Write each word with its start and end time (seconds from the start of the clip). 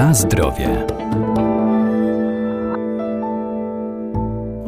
Na 0.00 0.14
zdrowie. 0.14 0.86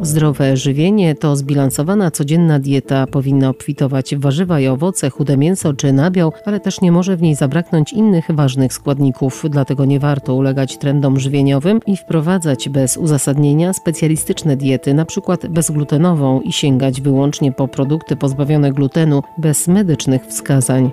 Zdrowe 0.01 0.57
żywienie 0.57 1.15
to 1.15 1.35
zbilansowana 1.35 2.11
codzienna 2.11 2.59
dieta. 2.59 3.07
Powinna 3.07 3.49
obfitować 3.49 4.15
w 4.15 4.19
warzywa 4.19 4.59
i 4.59 4.67
owoce, 4.67 5.09
chude 5.09 5.37
mięso 5.37 5.73
czy 5.73 5.93
nabiał, 5.93 6.31
ale 6.45 6.59
też 6.59 6.81
nie 6.81 6.91
może 6.91 7.17
w 7.17 7.21
niej 7.21 7.35
zabraknąć 7.35 7.93
innych 7.93 8.25
ważnych 8.29 8.73
składników. 8.73 9.45
Dlatego 9.49 9.85
nie 9.85 9.99
warto 9.99 10.35
ulegać 10.35 10.77
trendom 10.77 11.19
żywieniowym 11.19 11.79
i 11.87 11.97
wprowadzać 11.97 12.69
bez 12.69 12.97
uzasadnienia 12.97 13.73
specjalistyczne 13.73 14.57
diety, 14.57 14.91
np. 14.91 15.37
bezglutenową 15.49 16.41
i 16.41 16.51
sięgać 16.51 17.01
wyłącznie 17.01 17.51
po 17.51 17.67
produkty 17.67 18.15
pozbawione 18.15 18.71
glutenu 18.71 19.23
bez 19.37 19.67
medycznych 19.67 20.25
wskazań. 20.25 20.91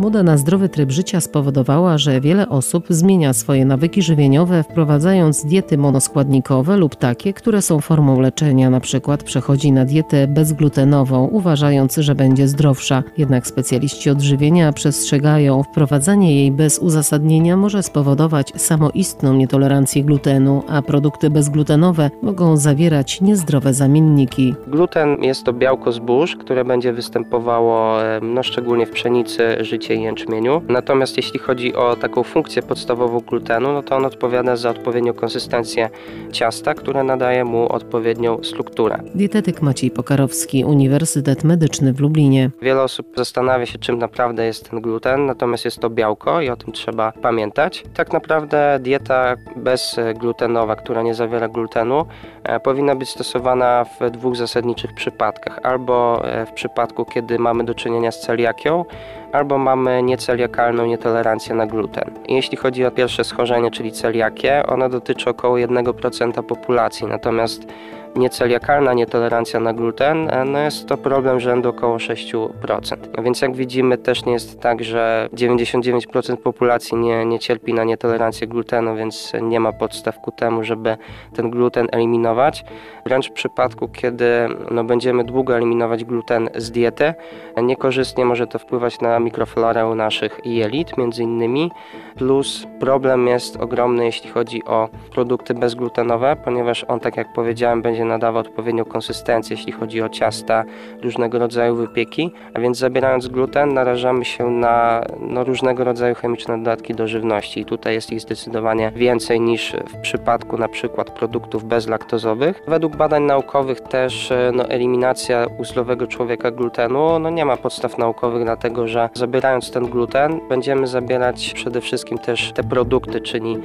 Moda 0.00 0.22
na 0.22 0.36
zdrowy 0.36 0.68
tryb 0.68 0.90
życia 0.90 1.20
spowodowała, 1.20 1.98
że 1.98 2.20
wiele 2.20 2.48
osób 2.48 2.86
zmienia 2.88 3.32
swoje 3.32 3.64
nawyki 3.64 4.02
żywieniowe, 4.02 4.62
wprowadzając 4.62 5.44
diety 5.44 5.78
monoskładnikowe 5.78 6.76
lub 6.76 6.96
takie, 6.96 7.32
które 7.32 7.62
są 7.62 7.80
formą 7.80 8.20
leczenia, 8.20 8.70
na 8.70 8.80
przykład 8.80 9.22
przechodzi 9.22 9.72
na 9.72 9.84
dietę 9.84 10.26
bezglutenową, 10.26 11.26
uważając, 11.26 11.96
że 11.96 12.14
będzie 12.14 12.48
zdrowsza. 12.48 13.02
Jednak 13.18 13.46
specjaliści 13.46 14.10
odżywienia 14.10 14.72
przestrzegają, 14.72 15.62
wprowadzanie 15.62 16.34
jej 16.34 16.52
bez 16.52 16.78
uzasadnienia 16.78 17.56
może 17.56 17.82
spowodować 17.82 18.52
samoistną 18.56 19.34
nietolerancję 19.34 20.04
glutenu, 20.04 20.62
a 20.68 20.82
produkty 20.82 21.30
bezglutenowe 21.30 22.10
mogą 22.22 22.56
zawierać 22.56 23.20
niezdrowe 23.20 23.74
zamienniki. 23.74 24.54
Gluten 24.66 25.22
jest 25.22 25.44
to 25.44 25.52
białko 25.52 25.92
zbóż, 25.92 26.36
które 26.36 26.64
będzie 26.64 26.92
występowało 26.92 27.96
no, 28.22 28.42
szczególnie 28.42 28.86
w 28.86 28.90
pszenicy, 28.90 29.56
życie 29.60 29.89
i 29.94 30.02
jęczmieniu. 30.02 30.62
Natomiast 30.68 31.16
jeśli 31.16 31.38
chodzi 31.38 31.74
o 31.74 31.96
taką 31.96 32.22
funkcję 32.22 32.62
podstawową 32.62 33.20
glutenu, 33.20 33.72
no 33.72 33.82
to 33.82 33.96
on 33.96 34.04
odpowiada 34.04 34.56
za 34.56 34.70
odpowiednią 34.70 35.12
konsystencję 35.12 35.90
ciasta, 36.32 36.74
które 36.74 37.04
nadaje 37.04 37.44
mu 37.44 37.72
odpowiednią 37.72 38.42
strukturę. 38.42 39.02
Dietetyk 39.14 39.62
Maciej 39.62 39.90
Pokarowski, 39.90 40.64
Uniwersytet 40.64 41.44
Medyczny 41.44 41.92
w 41.92 42.00
Lublinie. 42.00 42.50
Wiele 42.62 42.82
osób 42.82 43.06
zastanawia 43.16 43.66
się, 43.66 43.78
czym 43.78 43.98
naprawdę 43.98 44.46
jest 44.46 44.70
ten 44.70 44.80
gluten, 44.80 45.26
natomiast 45.26 45.64
jest 45.64 45.78
to 45.78 45.90
białko 45.90 46.40
i 46.40 46.48
o 46.48 46.56
tym 46.56 46.72
trzeba 46.72 47.12
pamiętać. 47.12 47.84
Tak 47.94 48.12
naprawdę 48.12 48.78
dieta 48.82 49.36
bezglutenowa, 49.56 50.76
która 50.76 51.02
nie 51.02 51.14
zawiera 51.14 51.48
glutenu, 51.48 52.06
e, 52.44 52.60
powinna 52.60 52.94
być 52.94 53.08
stosowana 53.08 53.84
w 54.00 54.10
dwóch 54.10 54.36
zasadniczych 54.36 54.94
przypadkach. 54.94 55.60
Albo 55.62 56.24
e, 56.24 56.46
w 56.46 56.52
przypadku, 56.52 57.04
kiedy 57.04 57.38
mamy 57.38 57.64
do 57.64 57.74
czynienia 57.74 58.12
z 58.12 58.20
celiakią, 58.20 58.84
albo 59.32 59.58
mamy 59.58 60.02
nieceliakalną 60.02 60.86
nietolerancję 60.86 61.54
na 61.54 61.66
gluten. 61.66 62.10
Jeśli 62.28 62.56
chodzi 62.56 62.84
o 62.84 62.90
pierwsze 62.90 63.24
schorzenie, 63.24 63.70
czyli 63.70 63.92
celiakię, 63.92 64.66
ona 64.66 64.88
dotyczy 64.88 65.30
około 65.30 65.56
1% 65.56 66.42
populacji, 66.42 67.06
natomiast 67.06 67.66
nieceliakalna 68.16 68.92
nietolerancja 68.92 69.60
na 69.60 69.72
gluten, 69.72 70.30
e, 70.30 70.44
no 70.44 70.58
jest 70.58 70.86
to 70.86 70.96
problem 70.96 71.40
rzędu 71.40 71.68
około 71.68 71.98
6%. 71.98 72.96
A 73.18 73.22
więc 73.22 73.42
jak 73.42 73.56
widzimy 73.56 73.98
też 73.98 74.24
nie 74.24 74.32
jest 74.32 74.60
tak, 74.60 74.84
że 74.84 75.28
99% 75.32 76.36
populacji 76.36 76.96
nie, 76.96 77.24
nie 77.24 77.38
cierpi 77.38 77.74
na 77.74 77.84
nietolerancję 77.84 78.46
glutenu, 78.46 78.96
więc 78.96 79.32
nie 79.42 79.60
ma 79.60 79.72
podstaw 79.72 80.20
ku 80.20 80.32
temu, 80.32 80.64
żeby 80.64 80.96
ten 81.34 81.50
gluten 81.50 81.88
eliminować. 81.92 82.64
Wręcz 83.06 83.30
w 83.30 83.32
przypadku, 83.32 83.88
kiedy 83.88 84.48
no, 84.70 84.84
będziemy 84.84 85.24
długo 85.24 85.56
eliminować 85.56 86.04
gluten 86.04 86.50
z 86.56 86.70
diety, 86.70 87.14
niekorzystnie 87.62 88.24
może 88.24 88.46
to 88.46 88.58
wpływać 88.58 89.00
na 89.00 89.18
mikroflorę 89.18 89.84
naszych 89.94 90.40
jelit 90.44 90.98
między 90.98 91.22
innymi, 91.22 91.70
plus 92.16 92.66
problem 92.80 93.26
jest 93.26 93.56
ogromny 93.56 94.04
jeśli 94.04 94.30
chodzi 94.30 94.64
o 94.64 94.88
produkty 95.12 95.54
bezglutenowe, 95.54 96.36
ponieważ 96.44 96.84
on, 96.84 97.00
tak 97.00 97.16
jak 97.16 97.32
powiedziałem, 97.32 97.82
będzie 97.82 97.99
będzie 98.00 98.08
nadawał 98.08 98.40
odpowiednią 98.40 98.84
konsystencję, 98.84 99.56
jeśli 99.56 99.72
chodzi 99.72 100.02
o 100.02 100.08
ciasta, 100.08 100.64
różnego 101.02 101.38
rodzaju 101.38 101.76
wypieki, 101.76 102.32
a 102.54 102.60
więc 102.60 102.78
zabierając 102.78 103.28
gluten 103.28 103.74
narażamy 103.74 104.24
się 104.24 104.50
na 104.50 105.04
no, 105.20 105.44
różnego 105.44 105.84
rodzaju 105.84 106.14
chemiczne 106.14 106.58
dodatki 106.58 106.94
do 106.94 107.08
żywności 107.08 107.60
i 107.60 107.64
tutaj 107.64 107.94
jest 107.94 108.12
ich 108.12 108.20
zdecydowanie 108.20 108.92
więcej 108.96 109.40
niż 109.40 109.76
w 109.88 109.96
przypadku 109.96 110.58
na 110.58 110.68
przykład 110.68 111.10
produktów 111.10 111.64
bezlaktozowych. 111.64 112.62
Według 112.68 112.96
badań 112.96 113.22
naukowych 113.22 113.80
też 113.80 114.32
e, 114.32 114.52
no, 114.54 114.68
eliminacja 114.68 115.46
u 115.58 116.06
człowieka 116.06 116.50
glutenu 116.50 117.18
no, 117.18 117.30
nie 117.30 117.44
ma 117.44 117.56
podstaw 117.56 117.98
naukowych, 117.98 118.44
dlatego 118.44 118.88
że 118.88 119.08
zabierając 119.14 119.70
ten 119.70 119.86
gluten 119.86 120.40
będziemy 120.48 120.86
zabierać 120.86 121.52
przede 121.54 121.80
wszystkim 121.80 122.18
też 122.18 122.52
te 122.52 122.62
produkty, 122.64 123.20
czyli 123.20 123.56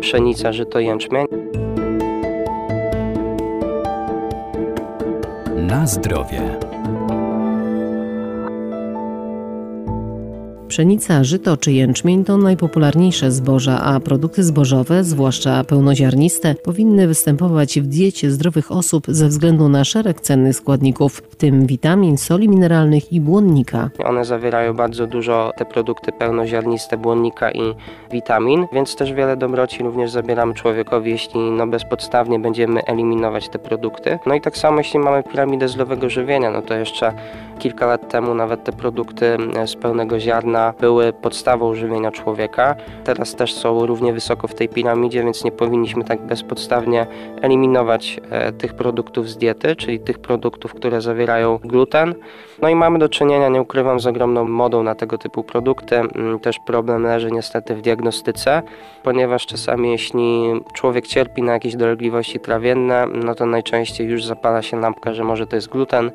pszenica, 0.00 0.52
żyto, 0.52 0.80
jęczmień. 0.80 1.26
Na 5.74 5.86
zdrowie. 5.86 6.73
Pszenica, 10.74 11.24
żyto 11.24 11.56
czy 11.56 11.72
jęczmień 11.72 12.24
to 12.24 12.36
najpopularniejsze 12.36 13.30
zboża, 13.30 13.80
a 13.80 14.00
produkty 14.00 14.42
zbożowe, 14.42 15.04
zwłaszcza 15.04 15.64
pełnoziarniste, 15.64 16.54
powinny 16.54 17.06
występować 17.06 17.80
w 17.80 17.86
diecie 17.86 18.30
zdrowych 18.30 18.72
osób 18.72 19.04
ze 19.08 19.28
względu 19.28 19.68
na 19.68 19.84
szereg 19.84 20.20
cennych 20.20 20.56
składników, 20.56 21.22
w 21.30 21.36
tym 21.36 21.66
witamin, 21.66 22.18
soli 22.18 22.48
mineralnych 22.48 23.12
i 23.12 23.20
błonnika. 23.20 23.90
One 24.04 24.24
zawierają 24.24 24.74
bardzo 24.74 25.06
dużo 25.06 25.52
te 25.56 25.64
produkty 25.64 26.12
pełnoziarniste, 26.12 26.96
błonnika 26.96 27.50
i 27.50 27.74
witamin, 28.12 28.66
więc 28.72 28.96
też 28.96 29.12
wiele 29.12 29.36
dobroci 29.36 29.82
również 29.82 30.10
zabieramy 30.10 30.54
człowiekowi, 30.54 31.10
jeśli 31.10 31.40
no 31.40 31.66
bezpodstawnie 31.66 32.38
będziemy 32.38 32.84
eliminować 32.84 33.48
te 33.48 33.58
produkty. 33.58 34.18
No 34.26 34.34
i 34.34 34.40
tak 34.40 34.56
samo 34.56 34.78
jeśli 34.78 35.00
mamy 35.00 35.22
piramidę 35.22 35.68
zdrowego 35.68 36.10
żywienia, 36.10 36.50
no 36.50 36.62
to 36.62 36.74
jeszcze 36.74 37.12
kilka 37.58 37.86
lat 37.86 38.08
temu 38.08 38.34
nawet 38.34 38.64
te 38.64 38.72
produkty 38.72 39.36
z 39.66 39.74
pełnego 39.74 40.20
ziarna 40.20 40.74
były 40.80 41.12
podstawą 41.12 41.74
żywienia 41.74 42.10
człowieka. 42.10 42.74
Teraz 43.04 43.34
też 43.34 43.54
są 43.54 43.86
równie 43.86 44.12
wysoko 44.12 44.48
w 44.48 44.54
tej 44.54 44.68
piramidzie, 44.68 45.22
więc 45.24 45.44
nie 45.44 45.52
powinniśmy 45.52 46.04
tak 46.04 46.26
bezpodstawnie 46.26 47.06
eliminować 47.42 48.20
e, 48.30 48.52
tych 48.52 48.74
produktów 48.74 49.28
z 49.28 49.36
diety, 49.36 49.76
czyli 49.76 50.00
tych 50.00 50.18
produktów, 50.18 50.74
które 50.74 51.00
zawierają 51.00 51.58
gluten. 51.64 52.14
No 52.62 52.68
i 52.68 52.74
mamy 52.74 52.98
do 52.98 53.08
czynienia, 53.08 53.48
nie 53.48 53.62
ukrywam, 53.62 54.00
z 54.00 54.06
ogromną 54.06 54.44
modą 54.44 54.82
na 54.82 54.94
tego 54.94 55.18
typu 55.18 55.42
produkty. 55.42 55.96
Mm, 55.96 56.40
też 56.40 56.58
problem 56.58 57.02
leży 57.02 57.30
niestety 57.32 57.74
w 57.74 57.82
diagnostyce, 57.82 58.62
ponieważ 59.02 59.46
czasami 59.46 59.90
jeśli 59.90 60.52
człowiek 60.72 61.06
cierpi 61.06 61.42
na 61.42 61.52
jakieś 61.52 61.76
dolegliwości 61.76 62.40
trawienne, 62.40 63.06
no 63.06 63.34
to 63.34 63.46
najczęściej 63.46 64.06
już 64.06 64.24
zapala 64.24 64.62
się 64.62 64.80
lampka, 64.80 65.14
że 65.14 65.24
może 65.24 65.46
to 65.46 65.56
jest 65.56 65.68
gluten. 65.68 66.10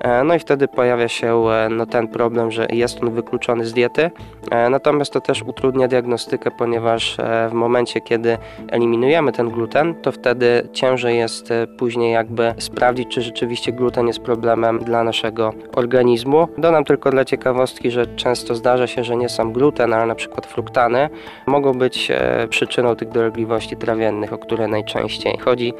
E, 0.00 0.24
no 0.24 0.34
i 0.34 0.38
wtedy 0.38 0.68
pojawia 0.82 1.08
się 1.08 1.48
e, 1.48 1.68
no, 1.68 1.86
ten 1.86 2.08
problem, 2.08 2.50
że 2.50 2.66
jest 2.70 3.02
on 3.02 3.10
wykluczony 3.10 3.64
z 3.64 3.72
diety. 3.72 4.10
E, 4.50 4.70
natomiast 4.70 5.12
to 5.12 5.20
też 5.20 5.42
utrudnia 5.42 5.88
diagnostykę, 5.88 6.50
ponieważ 6.50 7.18
e, 7.18 7.48
w 7.48 7.52
momencie, 7.52 8.00
kiedy 8.00 8.38
eliminujemy 8.68 9.32
ten 9.32 9.50
gluten, 9.50 9.94
to 9.94 10.12
wtedy 10.12 10.68
ciężej 10.72 11.18
jest 11.18 11.52
później 11.78 12.12
jakby 12.12 12.54
sprawdzić, 12.58 13.08
czy 13.08 13.22
rzeczywiście 13.22 13.72
gluten 13.72 14.06
jest 14.06 14.18
problemem 14.18 14.78
dla 14.78 15.04
naszego 15.04 15.52
organizmu. 15.76 16.48
Dodam 16.58 16.84
tylko 16.84 17.10
dla 17.10 17.24
ciekawostki, 17.24 17.90
że 17.90 18.06
często 18.06 18.54
zdarza 18.54 18.86
się, 18.86 19.04
że 19.04 19.16
nie 19.16 19.28
sam 19.28 19.52
gluten, 19.52 19.92
ale 19.92 20.06
na 20.06 20.14
przykład 20.14 20.46
fruktany 20.46 21.08
mogą 21.46 21.72
być 21.72 22.12
przyczyną 22.48 22.96
tych 22.96 23.08
dolegliwości 23.08 23.76
trawiennych, 23.76 24.32
o 24.32 24.38
które 24.38 24.68
najczęściej 24.68 25.38
chodzi. 25.38 25.74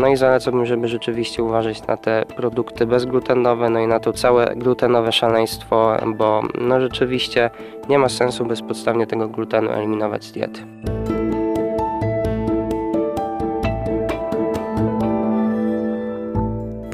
No 0.00 0.08
i 0.08 0.16
zalecałbym, 0.16 0.66
żeby 0.66 0.88
rzeczywiście 0.88 1.42
uważać 1.42 1.86
na 1.86 1.96
te 1.96 2.24
produkty 2.36 2.86
bezglutenowe, 2.86 3.70
no 3.70 3.80
i 3.80 3.86
na 3.86 4.00
to 4.00 4.12
całe 4.12 4.35
glutenowe 4.56 5.12
szaleństwo, 5.12 5.96
bo 6.16 6.42
no 6.60 6.80
rzeczywiście 6.80 7.50
nie 7.88 7.98
ma 7.98 8.08
sensu 8.08 8.46
bezpodstawnie 8.46 9.06
tego 9.06 9.28
glutenu 9.28 9.70
eliminować 9.70 10.24
z 10.24 10.32
diety. 10.32 10.60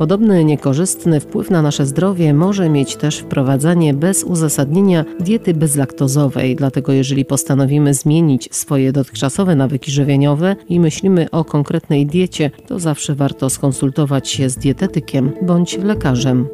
Podobny 0.02 0.44
niekorzystny 0.44 1.20
wpływ 1.20 1.50
na 1.50 1.62
nasze 1.62 1.86
zdrowie 1.86 2.34
może 2.34 2.68
mieć 2.68 2.96
też 2.96 3.18
wprowadzanie 3.18 3.94
bez 3.94 4.24
uzasadnienia 4.24 5.04
diety 5.20 5.54
bezlaktozowej. 5.54 6.56
Dlatego 6.56 6.92
jeżeli 6.92 7.24
postanowimy 7.24 7.94
zmienić 7.94 8.48
swoje 8.54 8.92
dotychczasowe 8.92 9.56
nawyki 9.56 9.90
żywieniowe 9.90 10.56
i 10.68 10.80
myślimy 10.80 11.30
o 11.30 11.44
konkretnej 11.44 12.06
diecie, 12.06 12.50
to 12.66 12.78
zawsze 12.78 13.14
warto 13.14 13.50
skonsultować 13.50 14.28
się 14.28 14.48
z 14.48 14.56
dietetykiem 14.56 15.32
bądź 15.42 15.78
lekarzem. 15.78 16.48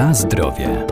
Na 0.00 0.14
zdrowie. 0.14 0.86